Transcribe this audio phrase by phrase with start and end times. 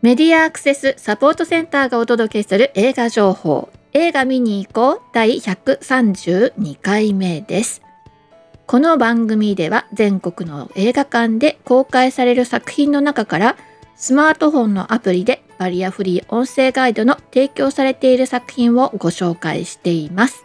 [0.00, 3.68] メディアアクセスサポートセンターがお届けする映画情報。
[3.92, 5.00] 映画見に行こう。
[5.12, 7.82] 第132回目です。
[8.68, 13.56] この番組では全国の映画館で公開される作品の中から
[13.96, 20.44] スマートフォンのアプリでバリアフリー音声ガイドの提供されている作品をご紹介しています。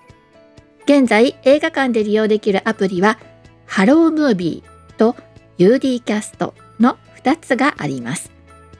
[0.85, 3.19] 現在映画館で利用できるアプリは
[3.67, 5.15] ハロームービーと
[5.59, 8.32] UD キャストの2つがあります。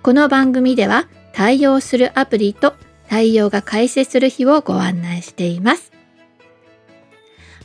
[0.04, 2.74] この番組では対応するアプリと
[3.08, 5.94] 対応が開始する日をご案内しています。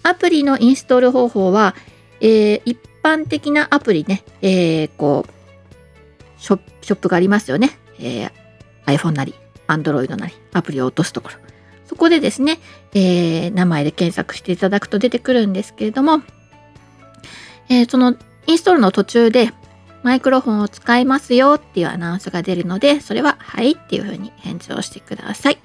[0.05, 1.74] アプリのインストール方法は、
[2.20, 8.30] えー、一般的なアプリね、えー、こうショップがありますよね、えー、
[8.86, 9.34] iPhone なり
[9.66, 11.34] Android なりアプリを落とすところ。
[11.86, 12.61] そこでですね、
[12.95, 16.23] えー、名前で検索していただくと出てくるんですけれども、
[17.69, 18.14] えー、その
[18.47, 19.50] インストールの途中で
[20.09, 25.59] マイクロフォンを使いますよっていうアナウンスが出るので、それははいっていうふうに返事をしてください。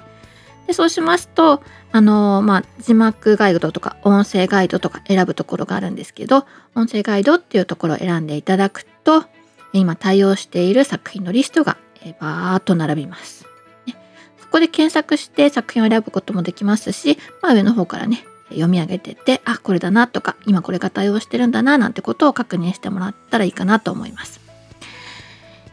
[0.67, 1.63] でそうしますと、
[1.93, 9.23] あのまあ、字幕ガイドとか音声ガイドとか選ぶところがあるんですけど、音声ガイドっていうところを選んでいただくと、
[9.71, 11.77] 今対応している作品のリストが
[12.19, 13.45] バーっと並びます。
[13.85, 13.95] ね、
[14.41, 24.41] そこで検索して作品を選ぶこともできますし、まあ、上の方からね、読み上げてってあこれだなとか今これが対応してるんだななんてことを確認してもらったらいいかなと思います。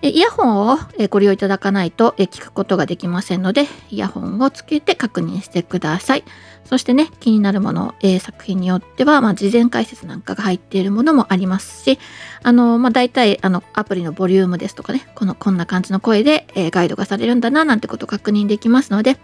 [0.02, 0.78] イヤホンを
[1.10, 6.24] ご利用いただかないと聞くことができませんのでイヤホンをつけて確認してください。
[6.64, 11.98] そしてね気になるもの、作品によっては、まあ、事前解説なんかが入っているものもありますし
[12.44, 19.18] あの、まあ、大体あのアプリのボリュームですとかねこのこんな感じの声で、ガイドがされるんだななんてことを確認できますので、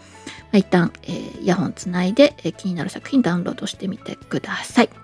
[0.52, 4.88] 一旦、えー、イヤホンつないで、えー、気になる作品ダウンロードしてみてください。
[4.88, 4.96] はい、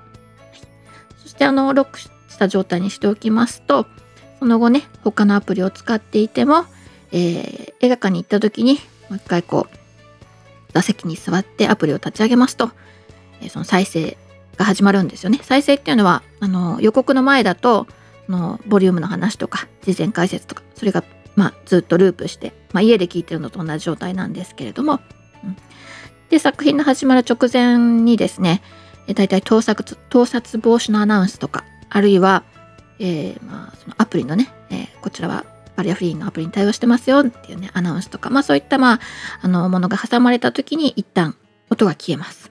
[1.23, 3.87] そしてあのロックした状態にしておきますと
[4.39, 6.65] その後ね他のアプリを使っていても、
[7.13, 8.75] えー、映画館に行った時に
[9.09, 12.71] もう一回こう座席に座ってアプリを立ち上げますと、
[13.43, 14.17] えその再生
[14.57, 15.39] が始まるんですよね。
[15.43, 17.87] 再生っていうのはあの予告の前だと
[18.29, 21.05] のボリュームの話とか事前解説とかそれが
[21.37, 25.01] まあ、ずっとループして、まあ、家で聞いてるのと同じ状態なんですけれども、
[26.31, 28.63] で作品の始まる直前にですね
[29.15, 32.45] だいたい盗撮盗撮防止のアナウンスとかあるいは、
[32.99, 35.45] えー、まあ、そのアプリのね、えー、こちらは
[35.77, 39.01] バリアフリーのアプリに対応してますよっていうねアナウンスとか、まあ、そういった、まあ、
[39.43, 41.37] あのものが挟まれた時に一旦
[41.71, 42.51] 音が消えます。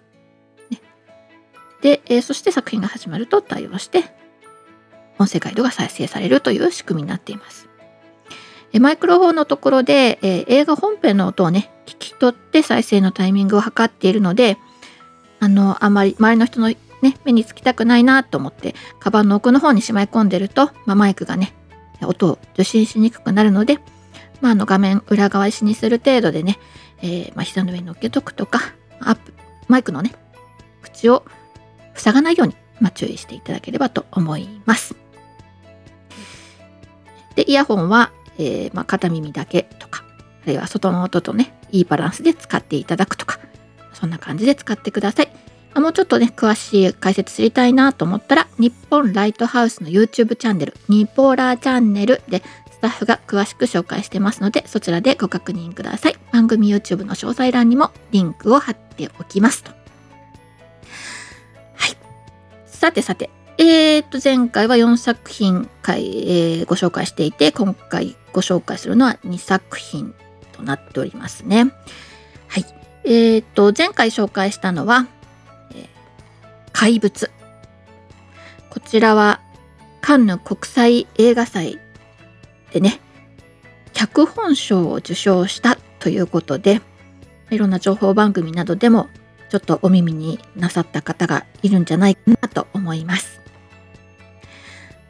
[0.69, 0.79] ね、
[1.81, 4.03] で、えー、そして作品が始まると対応して
[5.19, 7.69] 音声ガイドが再生されるという仕組みになっています。
[8.80, 14.58] マイクロフォンのところで、え、映画本編の音をね聞き取って再生のタイミングを測っているので
[15.40, 16.78] あのあまり周りの人の、ね、
[17.26, 21.54] 目につきたくないなと思ってカバンの奥の方にしまい込んでると、まあ、マイクがね
[22.02, 23.80] 音を受信しにくくなるので、
[24.40, 26.58] まあ、あの画面裏側石にする程度でね、
[27.02, 28.59] えー、まあ、膝の上に乗っけとくとか
[29.00, 29.34] アップ
[29.68, 30.14] マイクのね
[30.82, 31.26] 口を
[31.96, 34.96] 塞がないように、まあ、注意していただければと思います。
[37.36, 40.03] でイヤホンはえー、まあ、片耳だけとか
[40.44, 43.40] あるいは外の音とねいいバランスで使っていただくとか
[43.94, 45.31] そんな感じで使ってください。
[45.75, 56.16] もうちょっとね詳しい解説知りたいなと思ったら日本ライトハウスの YouTube チャンネルニポーラーチャンネルでスタッフが詳しく紹介してますのでそちらでご確認ください。
[56.34, 59.72] 番組 YouTube の詳細欄にもリンクを貼っておきますと。
[59.72, 59.78] は
[61.88, 61.96] い。
[62.66, 63.30] さてさて
[63.63, 66.07] えー、と前回は4作品回、
[66.57, 70.16] えー、ご紹介していて今回ご紹介するのは2作品
[70.51, 71.72] となっておりますね。
[72.47, 72.66] はい。
[73.03, 75.05] えー、と前回紹介したのは、
[75.75, 75.88] えー、
[76.73, 77.29] 怪物。
[78.72, 79.41] こちらは
[80.01, 81.78] カンヌ国際映画祭
[82.73, 82.99] でね
[83.93, 86.81] 脚本賞を受賞したということで
[87.51, 89.07] いろんな情報番組などでも
[89.49, 93.41] ちょっとお耳になさった方がいるんじゃないかなと思います。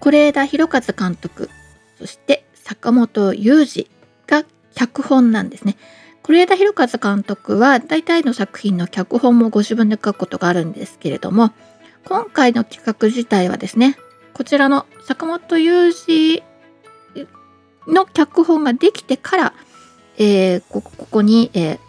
[0.01, 1.50] 是枝裕和監督
[1.98, 3.88] そして坂本雄二
[4.27, 4.44] が
[4.75, 5.77] 脚本なんですね。
[6.24, 11.51] 是枝裕和監督は大体の作品の脚本もご自分で書くことがあるんですけれども
[12.06, 13.98] 今回の企画自体はですね
[14.33, 16.44] こちらの坂本雄二
[17.88, 19.54] の脚本ができてから、
[20.18, 21.80] えー、ここに、えー、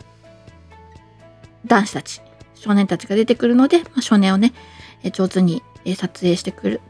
[1.66, 2.20] 男子たち
[2.54, 4.54] 少年たちが出てくるので、まあ、少年をね
[5.12, 5.62] 上手に
[5.96, 6.80] 撮影してくる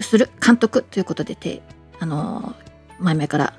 [0.00, 1.62] する監督ということでて、
[1.98, 2.54] あの
[2.98, 3.54] 前々から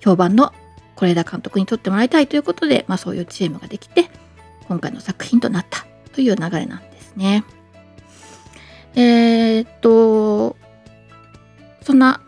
[0.00, 0.52] 評判の
[0.96, 4.10] 是枝監督に撮ってもらいたいということで、まあ、そういうチームができて
[4.68, 7.44] 今回の作品となったという流れなんですね。
[8.94, 10.56] えー、っと
[11.82, 12.20] そんな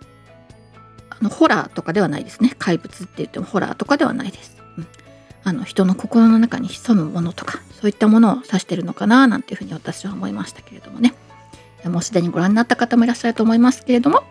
[1.11, 2.55] あのホラーとかではないですね。
[2.59, 4.87] 怪物って言ってもホラーとかではないです、うん、
[5.45, 11.15] あの人の心の中に潜むものとかそういったものを指してるのかななんていうふうに私は思いましたけれどもね。
[11.89, 14.25] もうすでにご覧になった方もいらっしゃると思いますけれども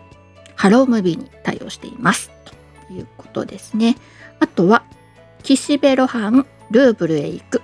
[0.56, 2.30] ハロームービーに対応しています。
[2.86, 3.96] ということですね。
[4.40, 4.84] あとは
[5.42, 7.62] 岸辺露伴ルーブルへ行く。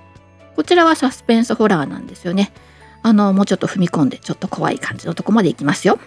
[0.56, 2.52] こちらはサスペンスホラーなんですよね。
[3.02, 5.98] あのもうちょっと踏み込んでちょっと怖い感じのとこまで行きますよ。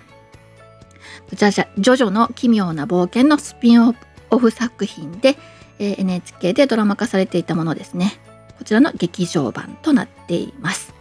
[1.29, 3.95] こちらじゃジョジョの奇妙な冒険のスピン
[4.29, 5.37] オフ作品で、
[5.79, 8.19] え、NHK でドラマ化されていたものですね。
[8.57, 10.93] こちらの劇場版となっています。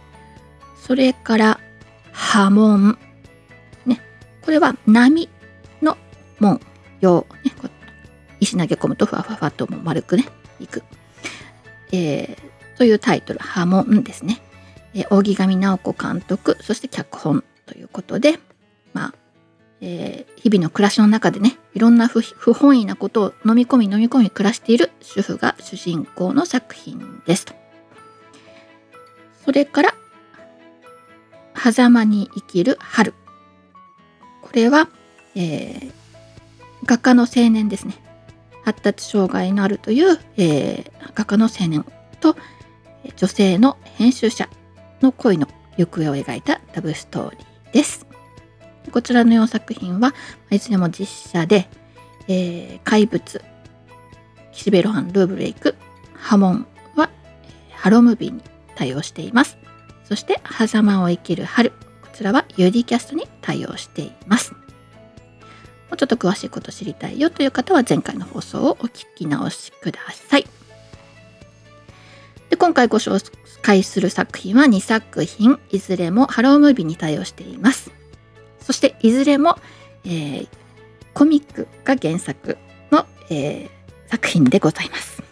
[0.81, 1.59] それから
[2.13, 2.97] 波紋。
[3.85, 4.01] ね。
[4.41, 5.29] これは波
[5.81, 5.97] の
[6.39, 6.61] 門。
[7.03, 7.51] 用、ね、
[8.39, 10.25] 石投げ込むとふわふわふわと丸くね
[10.59, 10.83] いく、
[11.91, 14.41] えー、というタイトル波紋ですね、
[14.93, 18.39] えー、扇上直子監督そして脚本ということで
[18.93, 19.13] まあ
[19.85, 27.53] えー、日々の暮らしの中でねいろんな不本意なことを飲み込み飲み込み暮らしている主婦が主人公の作品ですと。
[29.43, 29.95] それから
[31.55, 33.13] 「狭間に生きる春」
[34.41, 34.89] これは、
[35.35, 35.91] えー、
[36.85, 37.95] 画家の青年ですね
[38.63, 41.85] 発達障害のあるという、えー、画家の青年
[42.19, 42.35] と
[43.15, 44.47] 女性の編集者
[45.01, 45.47] の恋の
[45.77, 48.05] 行方を描いたラブストーリーです。
[48.91, 50.13] こちらの4作品は
[50.49, 51.67] いずれも実写で、
[52.27, 53.41] えー、怪物、
[54.51, 55.75] 岸辺露伴ルーブルへ行く、
[56.13, 57.09] 波紋は
[57.71, 58.41] ハロムービーに
[58.75, 59.57] 対応しています。
[60.03, 61.71] そして、狭間を生きる春、
[62.01, 64.53] こちらは UD キャストに対応しています。
[64.53, 64.57] も
[65.93, 70.45] うちょっと詳しいこと知りたいよという方は前回の放送をお聞き直しください。
[72.49, 73.23] で今回ご紹
[73.61, 77.91] 介する作品は2作品、いずれもハロームービーに対応しています。
[78.59, 79.57] そしていずれも、
[80.05, 80.47] えー、
[81.13, 82.57] コミックが原作
[82.91, 83.69] の、えー、
[84.09, 85.23] 作品でございます。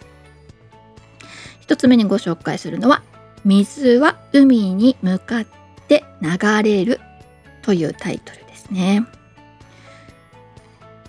[1.60, 3.04] 一つ目にご紹介するのは
[3.44, 5.46] 「水は海に向かっ
[5.88, 7.00] て流れる」
[7.62, 9.06] というタイトルですね。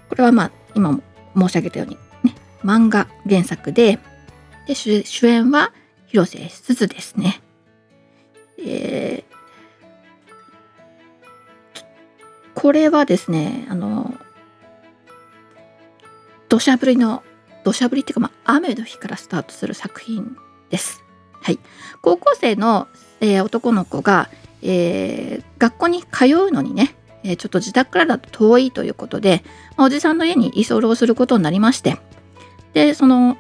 [0.09, 1.03] これはまあ今も
[1.37, 3.99] 申し上げたようにね漫画原作で
[4.67, 5.73] で主演は
[6.07, 7.41] 広瀬すずですね。
[8.59, 11.83] えー、
[12.55, 14.15] これはですねあの
[16.49, 17.23] 土砂降りの
[17.65, 20.37] 土砂降りっていうか、まあ、雨の日からスタートする作品
[20.69, 21.02] です。
[21.43, 21.59] はい、
[22.01, 22.89] 高校生の、
[23.21, 24.31] えー、男の子が、
[24.63, 26.95] えー、学校に通うのにね、
[27.25, 29.43] えー、ちょっと自宅からだと遠いということで、
[29.77, 31.99] まあ、おじさんの家に居候することになりまして
[32.75, 33.37] でその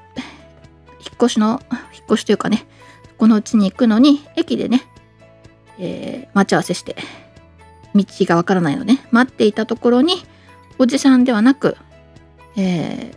[1.01, 1.63] 引っ越しの
[1.93, 2.67] 引っ越しというかね
[3.19, 4.83] このうちに行くのに駅でね、
[5.79, 6.97] え待ち合わせして
[7.95, 10.25] 道がわからないのね待っていたところに
[10.79, 11.77] おじさんではなく、
[12.57, 13.13] え、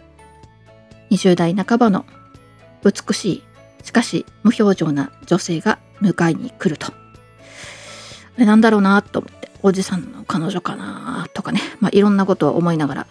[1.09, 2.05] 20代半ばの
[2.83, 3.43] 美しい
[3.85, 6.87] しかし無表情な女性が迎えに来ると。
[6.87, 6.93] あ
[8.39, 13.07] れなんだろうなと思っておじさんの彼女かなとかね、まあ、いろんなことを思いながら、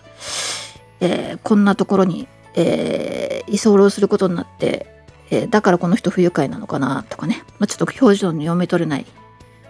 [1.00, 4.86] えー、こんなところに、えー、居候することになって、
[5.30, 9.06] えー、だからこの人不愉快なのかなとかね、まあ、ちょっと表情の読み取れない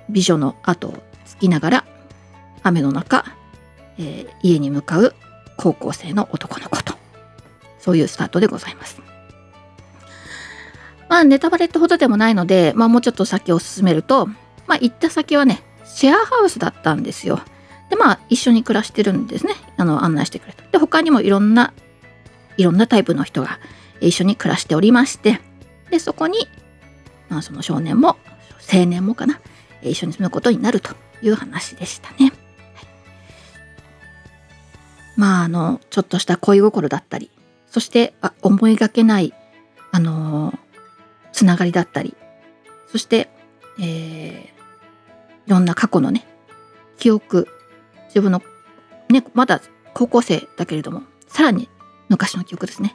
[0.08, 0.94] 美女の後を
[1.26, 1.84] つきながら
[2.62, 3.24] 雨の中、
[3.98, 5.14] えー、家に向かう
[5.58, 6.94] 高校生の男の子と
[7.78, 9.03] そういうスタートでございます。
[11.08, 14.26] まあネタバレってほどでもないので、まあ、もうちょっと先を進めると、
[14.66, 17.40] まあ、行った先はねシェアハウスだったんですよ。
[17.90, 20.64] でまあ一緒に暮らしてるんですねあの案内してくれた。
[20.70, 21.72] で他にもいろんな
[22.56, 23.58] いろんなタイプの人が
[24.00, 25.40] 一緒に暮らしておりまして
[25.90, 26.48] でそこに、
[27.28, 28.16] まあ、その少年も
[28.72, 29.40] 青年もかな
[29.82, 32.32] 一緒に住むことになるという話でしたね。
[35.16, 37.30] まああのちょっとした恋心だったり
[37.70, 39.32] そしてあ思いがけない
[39.92, 40.58] あの
[41.34, 42.16] つながりだったり
[42.86, 43.28] そして、
[43.78, 44.50] えー、い
[45.48, 46.26] ろんな過去のね
[46.96, 47.48] 記憶
[48.06, 48.40] 自分の
[49.10, 49.60] ねまだ
[49.92, 51.68] 高校生だけれどもさらに
[52.08, 52.94] 昔の記憶ですね。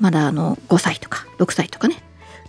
[0.00, 2.02] まだあの5歳とか6歳とかね。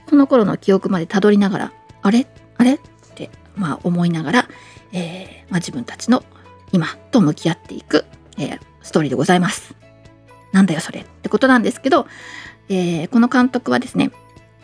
[0.09, 2.25] その頃の記憶までたどりながらあれ？
[2.57, 2.75] あれ？
[2.75, 2.79] っ
[3.13, 4.49] て、まあ、思いながら、
[4.93, 6.23] えーまあ、自分たちの
[6.71, 8.05] 今と向き合っていく、
[8.37, 9.75] えー、ストーリーでございます。
[10.51, 12.07] なんだよそれってことなんですけど、
[12.69, 14.11] えー、この監督はですね、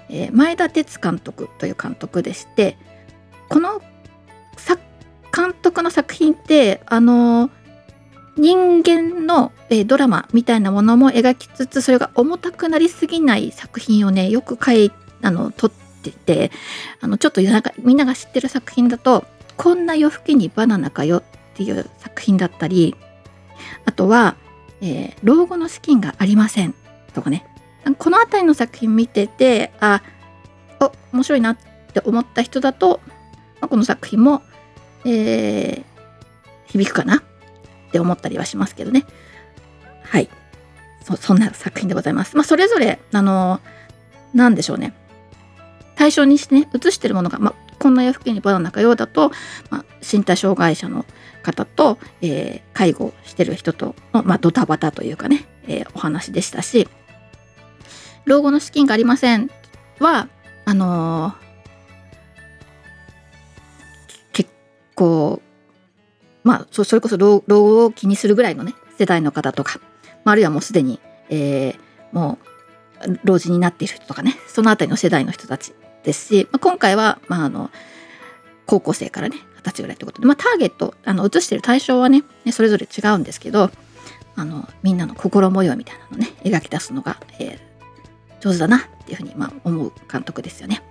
[0.10, 2.78] えー、前田哲監督という監督でして
[3.50, 3.82] この
[5.36, 7.50] 監督の作品ってあの
[8.38, 14.92] 人間の、えー、ドラマみたいなものも描きつつそれが重たくなりすぎない作品をねよく書い
[15.24, 16.52] あの撮ってて
[17.02, 19.26] あのちょっとなんかみんなが知ってる作品だと
[19.58, 21.24] 「こんな夜更けにバナナかよ」っ
[21.56, 22.96] ていう作品だったり
[23.86, 24.36] あとは、
[24.82, 26.76] えー、老後の資金がありません
[27.14, 27.46] とかね。
[27.98, 30.02] この辺りの作品見ててあ
[30.80, 31.58] お面白いなっ
[31.94, 33.02] て思った人だと、
[33.60, 34.42] まあ、この作品も、
[35.06, 35.84] えー、
[36.66, 37.22] 響くかなっ
[37.92, 39.06] て思ったりはしますけどね。
[40.04, 40.30] はい。
[41.20, 42.36] そんな作品でございます。
[42.36, 43.60] まあ、それぞれあの
[44.34, 44.94] 何でしょうね。
[45.96, 49.32] 対象にしてね写してるものが、まあ、こんな夜更けにバナナかようだと、
[49.70, 51.06] まあ、身体障害者の
[51.44, 56.88] 方と、えー、介護してる人との、まあ、ドタバタというかね、えー、お話でしたし
[58.26, 59.50] 老後の資金がありません
[60.00, 60.28] は
[60.66, 61.34] あのー、
[64.32, 64.50] 結
[64.96, 65.42] 構
[66.44, 69.80] まあそれこそ老老を気にするぐらいのね世代の方とか、
[70.24, 71.00] まあ、あるいはもうすでに、
[71.30, 71.78] えー、
[72.12, 72.38] も
[73.08, 77.70] う老人になっている人とかねその辺りの世代の人たちですし、まあ、今回は、まあ、あの
[78.66, 83.72] 高校生からね二十歳ぐらいってことで、まあ、ターゲットあの映してる対象はねそれぞれ違うんですけど
[84.36, 87.60] あのみんなの心模様みたいなのね描き出すのが、えー、
[88.44, 90.84] 上手だなっていうふうに、まあ、思う監督ですよね。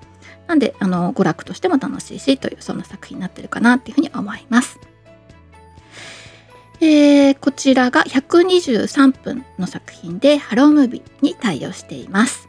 [0.47, 4.81] なんであの娯楽としても楽しいしというそんな作品になってるかなっていうふうに思います。
[6.81, 12.49] えー、こちらが123分の作品でハロームービーに対応しています。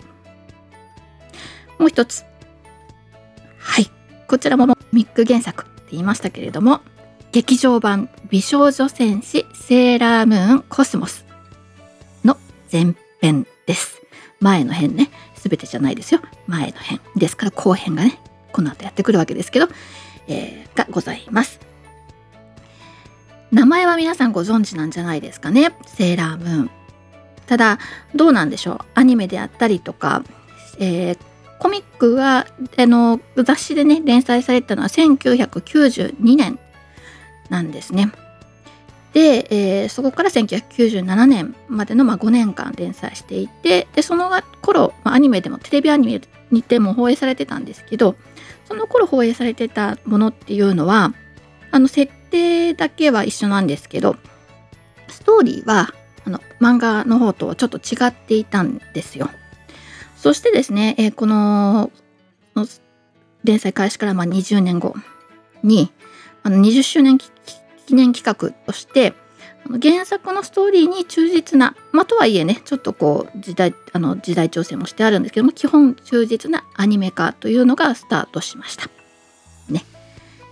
[1.78, 2.24] もう一つ。
[3.60, 3.92] はい。
[4.28, 6.82] こちらもミック原作って言いましたけれども、
[7.32, 11.26] 劇場版美少女戦士セーラームーンコスモス
[12.24, 12.38] の
[12.72, 14.03] 前編です。
[14.44, 15.10] 前の編ね。
[15.36, 16.22] すべてじゃないですよ。
[16.48, 17.00] 前の編。
[17.16, 18.20] ですから後編がね、
[18.52, 19.70] この後やってくるわけですけど、
[20.28, 21.60] えー、がございます。
[23.52, 25.74] 名前は皆さんご存知なんじゃないですかね。
[25.86, 26.72] セーラームーン。
[27.46, 27.80] ただ、
[28.16, 28.80] どうなんでしょう。
[28.96, 30.24] アニメであったりとか、
[30.80, 31.18] えー、
[31.60, 32.46] コミックは
[32.78, 36.60] あの雑誌でね連載されたのは1992年
[37.50, 38.12] なんですね。
[39.14, 48.16] で、えー、そこから1997年までの、まあ、5年間連載していてでその頃、まあ、アニメでもテレビアニメにても放映されてたんですけど
[48.66, 51.14] その頃放映されてたものっていうのは
[51.72, 54.16] あの設定だけは一緒なんですけど
[55.08, 55.94] ストーリーは
[56.26, 59.30] あの漫画の方とはちょっと違っていたんですよ。
[60.16, 61.92] そしてですね、えー、この
[63.44, 64.96] 連載開始からまあ20年後
[65.64, 65.92] に
[66.44, 67.30] あの20周年記
[67.86, 69.14] 記念企画として
[69.82, 78.90] 原作のストーリーに忠実な、まあ、とはいえねちょっとこう時代あの時代調整もしてあるんですけども基本忠実なアニメ化というのがスタートしました。
[79.70, 79.86] ね、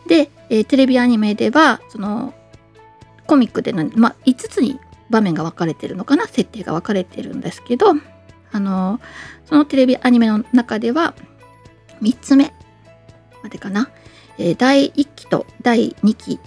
[0.08, 2.34] で、えー、テレビアニメではその
[3.28, 7.94] コミックでの、まあ、5つに場面が分かれてるのかな設定が分かれてるんですけど
[8.54, 9.02] あの
[9.46, 11.14] そのテレビアニメの中では
[12.02, 12.54] 3つ目
[13.44, 13.90] までかな、
[14.38, 16.40] えー、第1期と第2期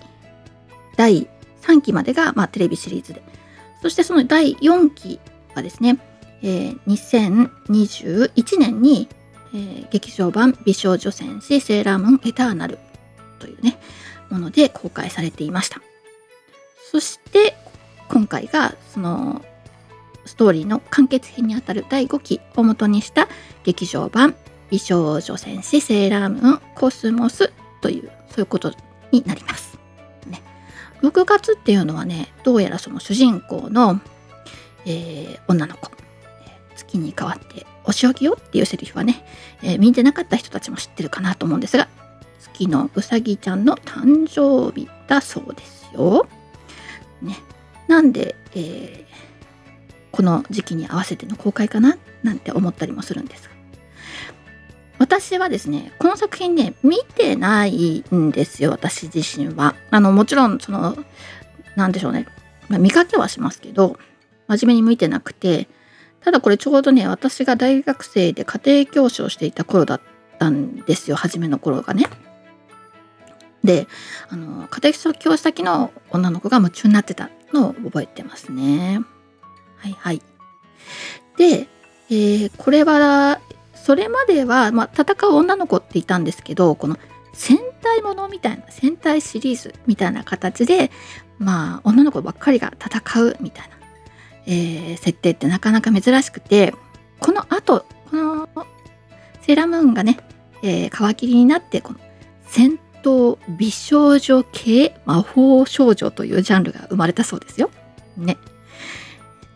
[0.96, 1.28] 第
[1.62, 3.22] 3期までが、まあ、テレビシリーズで
[3.82, 5.20] そしてその第4期
[5.54, 5.98] はですね、
[6.42, 9.08] えー、2021年に、
[9.54, 12.78] えー、劇場版美少女戦士セーラームーンエターナル
[13.38, 13.78] というね
[14.30, 15.80] もので公開されていました
[16.90, 17.56] そして
[18.08, 19.44] 今回がその
[20.26, 23.28] ストーリーの完結編にあたる第5期をもとにした
[23.64, 24.34] 劇場版
[24.70, 28.72] 美少女戦士セーラームーンコスモスというそういうこと
[29.12, 29.73] になります。
[31.04, 34.00] 6月っていうのはねどうやらその主人公の、
[34.86, 35.90] えー、女の子
[36.76, 39.24] 月に代わってお仕置きよっていうセリフはね、
[39.62, 41.88] えー、見てなかった人たちも知ってるかなと思うんですが
[42.38, 46.26] 月のうさぎちゃんの誕生日だそうですよ。
[47.20, 47.38] ね、
[47.88, 49.04] なんで、えー
[50.14, 51.98] この時期に合わせての公開かな？
[52.22, 53.53] なんて思ったりもするんですが。
[55.20, 60.96] 私はですねこの作品ね見てないんですよ私自身はあのもちろんその
[61.76, 62.26] 何でしょうね、
[62.68, 63.96] ま、見かけはしますけど
[64.48, 65.68] 真面目に見てなくて
[66.20, 70.00] ただこれちょうどね私が大学生で家庭教師をしていた頃だっ
[70.40, 72.06] たんですよ初めの頃がね
[73.62, 73.86] で
[74.30, 79.00] あの家庭教師先の女の子が夢中になってたのを覚えてますね。
[79.78, 80.20] はいはい。
[81.38, 81.66] で、
[82.10, 83.40] えー、これは
[83.84, 86.96] それまでは、まあ、戦う女の子っていたんですけどこの
[87.34, 90.90] 戦隊ものみたいな戦隊シリーズみたいな形で
[91.38, 93.76] まあ女の子ばっかりが戦うみたいな、
[94.46, 96.72] えー、設定ってなかなか珍しくて
[97.20, 98.48] このあとこの
[99.42, 100.16] セーラームーンがね、
[100.62, 101.98] えー、皮切りになってこの
[102.46, 107.70] 戦闘美少女系魔法少女というジャンルが生まれたそうですよ。
[108.16, 108.38] ね。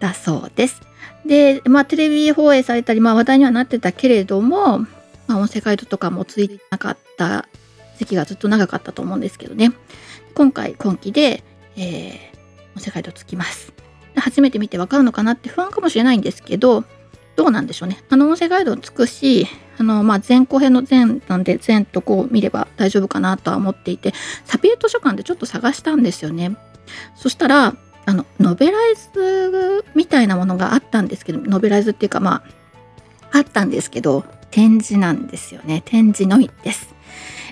[0.01, 0.88] だそうです。
[1.29, 4.81] で、まあ、テレビ放映されたり、まあ、話題にはなってたけれども、
[5.29, 7.47] まあ、音声ガイドとかもついてなかった
[7.99, 9.73] 時期がずっと長かったと思うんですけどね。
[10.35, 11.45] 今回、今期で、
[11.77, 13.79] えー、音声ガイドつきます。
[14.21, 16.85] 初めて見てわかるのかなって不安かもしれないんですけど
[17.37, 19.47] どうなんでしょうねあの音声ガイドつくし
[19.79, 24.13] あのまあ前後編の前なんで前とこう見れば大丈夫かなとは思っていて
[24.45, 26.57] サピエ図書館でちょっと探したんですよね
[27.17, 27.77] そしたら
[28.09, 32.43] あのノベライズみたいなものがあったんですけどノベライズっていうかま
[33.31, 36.95] ああったんですけど展示なんですよね展示のみです、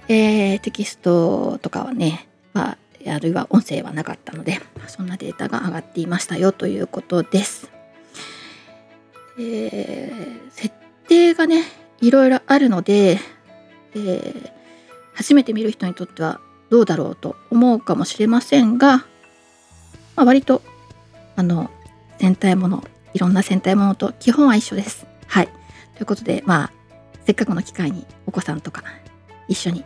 [0.09, 7.71] えー、テキストとかはねまああるいは音声はなかったのでそんなデータが上がっていましたよということです。
[9.39, 10.75] えー、設
[11.07, 11.65] 定がね
[12.01, 13.21] いろいろあるので、
[13.95, 14.51] えー、
[15.13, 19.05] 初めて見る人にとってはどうだろうと思うかもしれませんが、
[20.17, 20.63] まあ、割と
[21.37, 21.71] あの
[22.19, 25.07] 戦隊ものいろんな戦隊ものと基本は一緒です。
[25.27, 25.49] はい。
[25.95, 26.73] ということでまあ
[27.27, 28.83] せっかくの機会にお子さんとか
[29.49, 29.85] 一緒に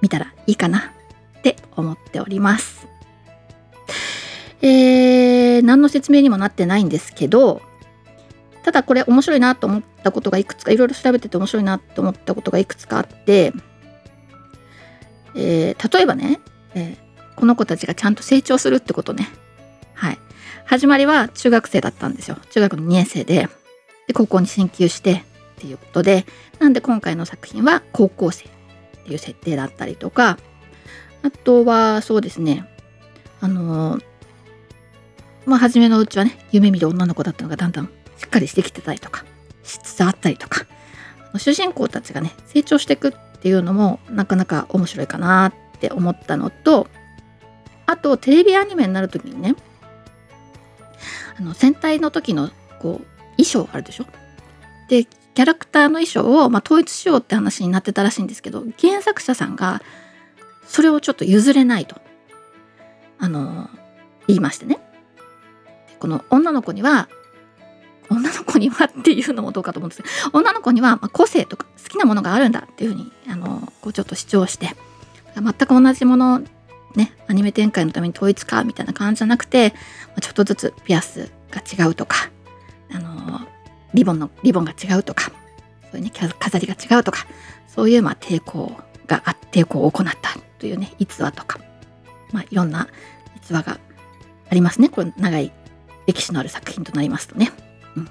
[0.00, 0.92] 見たらいいかな
[1.38, 2.86] って思っております。
[4.62, 7.62] えー、何の説明にもなってないんですけど、
[8.62, 13.52] ただこれ面白いなと思ったことがいくつか、いろいろ調べてて面白いなと思ったことがいくつかあって、
[15.34, 16.40] えー、例えばね、
[16.74, 19.28] えー、この子たちがちゃんと成長するってことね。
[20.70, 22.36] 始まりは中学生だったんですよ。
[22.52, 23.48] 中学の2年生で、
[24.06, 25.22] で高校に進級してっ
[25.56, 26.24] ていうことで、
[26.60, 28.48] なんで今回の作品は高校生っ
[29.04, 30.38] ていう設定だったりとか、
[31.24, 32.68] あとは、そうですね。
[33.40, 33.98] あの、
[35.44, 37.86] まあ、初めのうちはね、夢見る女の子だったのがだんだん
[38.16, 39.24] しっかりしてきてたりとか、
[39.64, 40.66] しつつあったりとか、
[41.36, 46.86] 主人公たちがね、成長していくっていうのもなかなか面白いかなって思ったのと、
[47.86, 49.56] あと、テレビアニメになる時にね、
[51.38, 54.06] あの、戦隊の時のこう、衣装あるでしょ？
[54.88, 59.80] で、キャラクターの衣装を、まあ、統一しようって話になってたらしいんですけど、原作者さんが
[60.66, 61.96] それをちょっと譲れないと
[63.18, 63.68] あの
[64.26, 64.78] 言いましてね。
[65.98, 67.08] この女の子には
[68.08, 74.74] 女の子にはっていうのもどうかと思うんですけど女の子には個性とか好きなものがあるんだっていうふうにあのこうちょっと主張して
[75.34, 76.42] 全く同じもの
[76.96, 79.74] ねアニメ展開のために統一かみたいな感じじゃなくて
[80.20, 82.30] ちょっとずつピアスが違うとか
[82.92, 83.40] あの
[83.94, 85.32] リボンのリボンが違うとか
[85.90, 87.26] そういうね飾りが違うとか
[87.66, 88.76] そういうまあ抵抗
[89.06, 91.58] があってこう行ったというね逸話とか、
[92.32, 92.88] まあ、いろんな
[93.36, 93.78] 逸話が
[94.48, 94.88] ありますね。
[94.88, 95.52] これ長い
[96.06, 97.50] 歴史のある作品となりますとね、
[97.96, 98.04] うん。
[98.04, 98.10] ま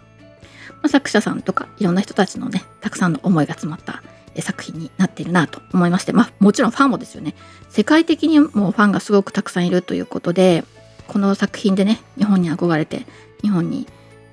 [0.83, 4.01] あ、作者さんとかいろんな人たちのねたくさんの思いが詰まった
[4.41, 7.35] 作品になっているなと思いましてまあもちろんファンもですよね
[7.69, 10.63] 世界的にもファンがすごくたくさんいるということで
[11.07, 13.05] この作品でね日本に憧れて
[13.41, 13.87] 日本に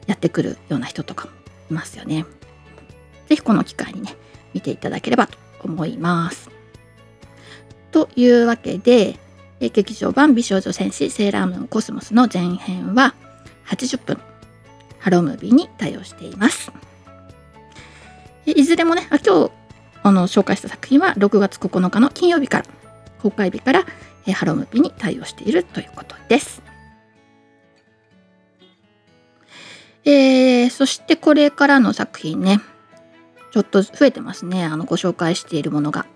[0.06, 1.32] やってくるような人とかも
[1.70, 2.24] いますよね。
[3.28, 4.14] 是非この機会にね
[4.54, 6.50] 見ていただければと思います。
[7.90, 9.18] というわけで、
[9.58, 13.14] 劇場版美少女戦士セーラームーンコスモスの前編は
[13.66, 14.18] 80分
[14.98, 16.70] ハロームービーに対応しています。
[18.44, 19.50] いずれもね、あ今日
[20.06, 22.64] あの紹介した作品は6月9日の金曜日から
[23.20, 23.84] 公開日から
[24.26, 26.62] えハロームービーに対応しているということです。
[30.04, 32.60] えー、そしてこれからの作品ね、
[33.50, 34.64] ちょっと増えてますね。
[34.64, 36.06] あのご紹介しているものが。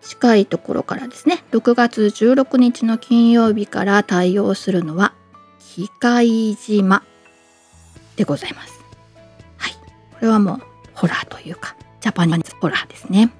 [0.00, 5.14] 近いところからですね6月16日の金曜日から対応するのは
[5.60, 7.04] 機械島
[8.16, 8.80] でございます。
[9.56, 10.62] はい、これはもう
[10.94, 13.30] ホラーというかジャパニーズホラーですね。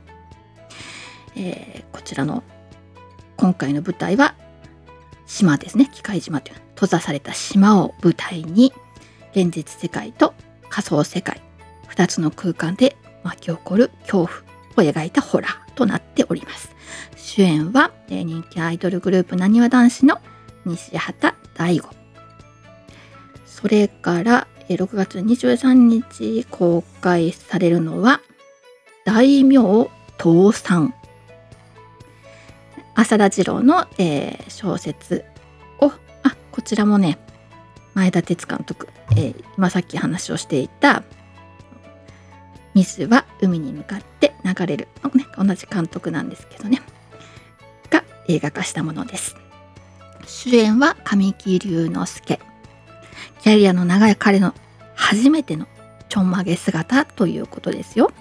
[1.34, 2.44] えー、こちらの
[3.36, 4.36] 今回の舞台は
[5.26, 8.72] 島ですね機械島という閉ざされた島を舞台に
[9.32, 10.34] 現実世界と
[10.68, 11.42] 仮想世界
[11.88, 14.28] 2つの空間で巻き起こる恐怖
[14.76, 16.70] を描いたホラーとなっております。
[17.16, 20.20] 主演は、え人気アイドルグループなにわ男子の
[20.64, 21.88] 西畑大吾。
[23.46, 28.20] それから、6月23日公開されるのは
[29.04, 30.94] 大名倒産。
[32.94, 35.24] 浅田次郎の、えー、小説
[35.80, 37.18] を、あ、こちらもね、
[37.94, 41.02] 前田哲監督、えー、今さっき話をしていた
[42.74, 46.80] 水は海に向かって流れる、ね、同じ監督なんですけどね
[47.90, 49.36] が映画化したものです。
[50.26, 52.40] 主演は神木隆之介。
[53.42, 54.54] キャリアの長い彼の
[54.94, 55.66] 初めての
[56.08, 58.12] ちょんまげ姿ということですよ、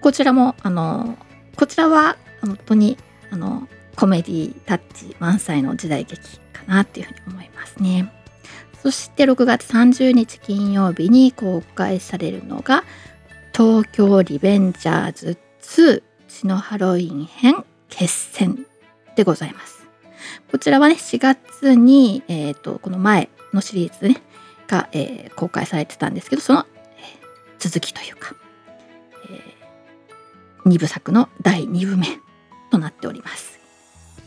[0.00, 1.16] こちらもあの
[1.56, 2.96] こちらは本当に
[3.30, 8.12] あのコメディタッチ満載の時代劇かなっていうふうに思いますね。
[8.82, 12.84] そして6月30日金曜日に公開されるのが
[13.52, 18.66] 東京リベンジャーズ2血のハロウィン編決戦
[19.16, 19.86] でございます。
[20.50, 24.22] こちらはね4月に、えーと、この前のシリーズね
[24.68, 28.34] が、えー、公開されてたんですけどその、えー、続きというか、
[29.30, 29.59] えー、
[30.66, 32.06] 2部作の第2部目
[32.70, 33.58] となっております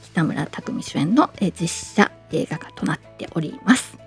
[0.05, 3.97] 北村匠海主演の、実写映画化となっております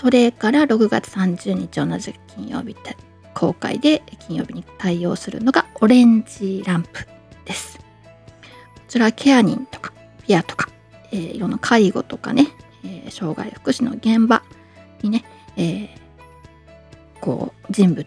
[0.00, 2.76] それから6月30日同じ金曜日
[3.38, 7.06] 公開で金曜日に対応するのがオレンジランプ
[7.44, 7.78] です。
[7.78, 7.84] こ
[8.88, 9.92] ちらケア人とか
[10.26, 10.68] ピアとか、
[11.12, 12.48] えー、いろんな介護とかね、
[12.84, 14.42] えー、障害福祉の現場
[15.02, 15.24] にね、
[15.56, 15.88] えー、
[17.20, 18.06] こう人物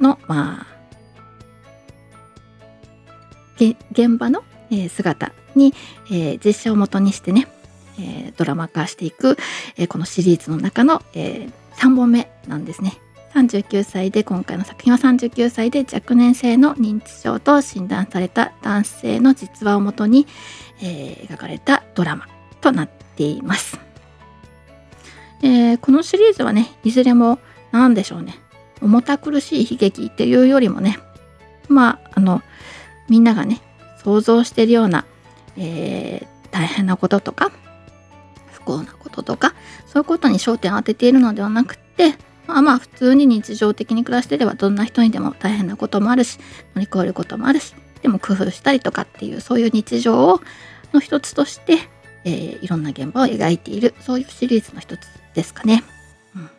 [0.00, 0.66] のまあ
[3.92, 5.74] 現場の、え姿に、
[6.10, 7.48] え実写をもとにしてね、
[7.98, 9.36] えドラマ化していく、
[9.76, 12.98] えこのシリーズの中の、え3本目なんですね。
[13.34, 20.26] 39歳で今回の作品は39歳で若年性の認知症と診断された男性の実話をもとに、
[20.82, 22.26] えー、描かれたドラマ
[22.60, 23.78] となっています、
[25.42, 27.38] えー、このシリーズはねいずれも
[27.70, 28.34] 何でしょうね。
[28.82, 30.98] 重た苦しい悲劇っていうよりもね。
[31.68, 32.42] まああの
[33.10, 33.60] みんながね
[34.02, 35.04] 想像してるような、
[35.58, 37.52] えー、大変なこととか
[38.52, 39.52] 不幸なこととか
[39.86, 42.14] そういうことに焦点を当てているのではなくて
[42.46, 46.38] まあまあ普通に日常的に暮らしてればどんな人にでも大変なこともあるし
[46.74, 50.40] 乗り越えることもあるしでも工夫したりとかっていうそういう日常を
[50.92, 51.78] の一つとして、
[52.24, 55.00] えー、いろんな現場を描いているそういうシリーズの一つ
[55.34, 55.84] ですかね。
[56.34, 56.50] うん、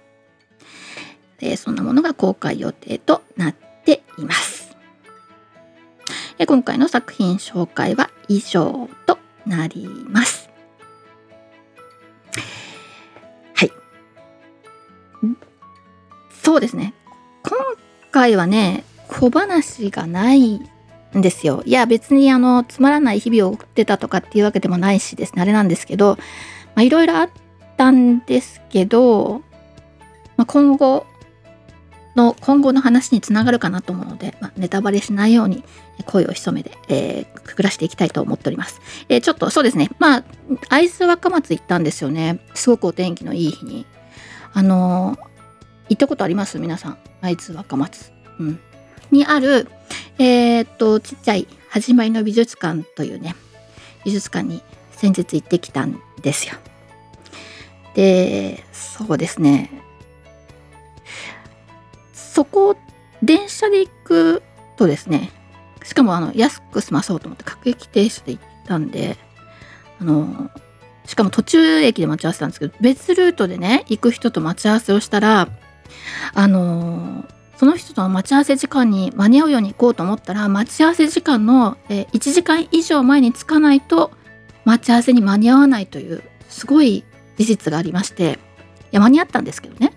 [1.39, 4.60] でそんなものが公開予定となっています。
[6.41, 10.49] え今回の作品紹介は以上となります。
[13.53, 13.71] はい。
[16.41, 16.95] そうですね。
[17.43, 17.59] 今
[18.09, 20.63] 回はね小話がないん
[21.13, 21.61] ですよ。
[21.63, 25.43] いや別にあのつまらない日々を送ってたとかっていうわけでもないしですね。
[25.43, 26.17] あれなんですけど
[26.75, 27.29] いろいろあっ
[27.77, 29.43] たんですけど、
[30.37, 31.05] まあ、今後
[32.15, 35.63] の今後の話につながるかなと思うので、まあ、ネタバレしないように
[36.05, 38.81] 声を潜めで、えー、くくらしていきたいと思っております。
[39.09, 40.23] えー、ちょっとそうですね、まあ、
[40.69, 42.39] 会津若松行ったんですよね。
[42.53, 43.85] すごくお天気のいい日に。
[44.53, 45.31] あのー
[45.89, 46.57] 行ったことあります？
[46.57, 46.97] 皆さん。
[47.19, 48.59] 会津若松、うん、
[49.11, 49.67] にある
[50.19, 53.35] えー、っとちっちゃい始まりの美術館というね
[54.05, 56.55] 美術館に先日行ってきたんですよ。
[57.93, 59.69] でそうですね。
[62.31, 62.77] そこ
[63.21, 64.43] 電車で行く
[64.77, 65.31] とですね
[65.83, 69.17] しかもあの安く済まそうと思って各駅停車で行ったんで
[69.99, 70.49] あの
[71.05, 75.49] しかも途中駅で待ち合わせたんですけど別ルートでね行く人と待ち合わせをしたら
[76.33, 77.25] あの
[77.57, 84.09] その人との待ち合わせ時間に間に合うように行こうと思ったら待ち合わせ時間の、1時間以上前に着かないと
[84.65, 87.03] 待ち合わせに間に合わないというすごい
[87.37, 88.39] 事実がありまして
[88.91, 89.93] いや間に合ったんですけどね。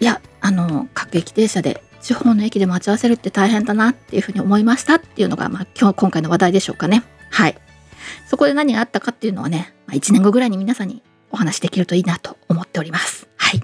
[0.00, 7.02] いやあの各駅停車で地方の駅で待ち合わせるって大変だなっていうふうに思いましたっていうのが、まあ、今日今回の話題でしょうかね。
[7.30, 7.56] はい。
[8.28, 13.26] そこで何があったかっていうのはね、まあ、1年後ぐらいに皆さんにお話できるといいなと思っております。
[13.38, 13.62] はい。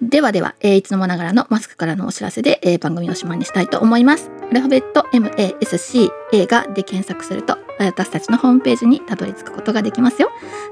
[0.00, 4.30] ではでは、えー、いつもながらのマスクからのお知らせで、えー、番組をおしまいにしたいと思います。
[4.48, 10.30] アルファベット MASC 映画で検索すると私たちのホームページにたどり着くことができますよ。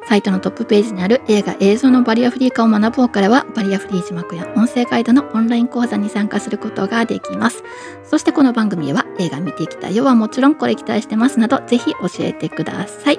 [0.09, 7.63] サイトのトップページにある映画映像のバリアフリー化を学ぼうからはバリアフリー字幕や音声ガイドのオンライン講座に参加することができます。
[8.05, 13.19] そしてこの番組は映画見てきたよはもちろんこれ期待してますなどぜひ教えてください。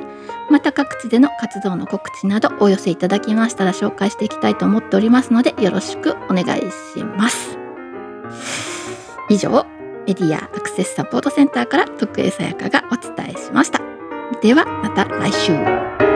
[0.49, 6.61] また各地での活動の告知などお寄せいただきましたら紹介していきたいと思っておりますのでよろしくお願い
[6.95, 7.57] します。
[9.29, 9.65] 以上
[10.07, 13.81] メディアアクセスサポートセンターから徳江さやかがお伝えしました。
[14.41, 16.06] ではまた来週。